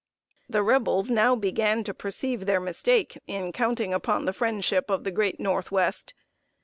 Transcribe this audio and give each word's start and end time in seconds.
]The 0.49 0.63
Rebels 0.63 1.11
now 1.11 1.35
began 1.35 1.83
to 1.83 1.93
perceive 1.93 2.47
their 2.47 2.59
mistake 2.59 3.19
in 3.27 3.51
counting 3.51 3.93
upon 3.93 4.25
the 4.25 4.33
friendship 4.33 4.89
of 4.89 5.03
the 5.03 5.11
great 5.11 5.39
Northwest. 5.39 6.15